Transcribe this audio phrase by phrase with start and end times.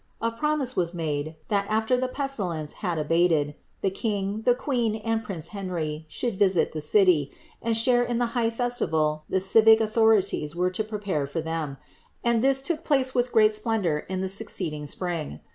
[0.19, 5.23] A promise wu mait, thai alter the pealilence liad abated, the kiog, the queen, and
[5.23, 7.29] prum Henry, should visit the cuy,
[7.61, 11.77] and share in the high fesUTal the cnic authoiiiiee were to prepare for tliem;
[12.23, 15.39] and this took place with ^rcu Bpicudour in the succeeding spiing.